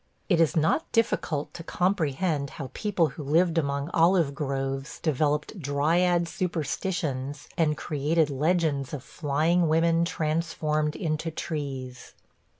It 0.29 0.41
is 0.41 0.57
not 0.57 0.91
difficult 0.91 1.53
to 1.53 1.63
comprehend 1.63 2.49
how 2.57 2.71
people 2.73 3.09
who 3.09 3.23
lived 3.23 3.59
among 3.59 3.91
olive 3.93 4.33
groves 4.33 4.99
developed 4.99 5.59
dryad 5.59 6.27
superstitions 6.27 7.47
and 7.55 7.77
created 7.77 8.31
legends 8.31 8.95
of 8.95 9.03
flying 9.03 9.67
women 9.67 10.03
transformed 10.03 10.95
into 10.95 11.29
trees. 11.29 12.15